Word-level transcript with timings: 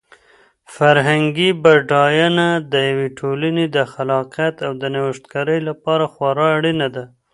فرهنګي 0.75 1.49
بډاینه 1.63 2.47
د 2.71 2.73
یوې 2.89 3.07
ټولنې 3.19 3.65
د 3.75 3.77
خلاقیت 3.93 4.55
او 4.65 4.71
د 4.81 4.83
نوښتګرۍ 4.93 5.59
لپاره 5.69 6.03
خورا 6.13 6.45
اړینه 6.57 6.87
ده. 6.95 7.03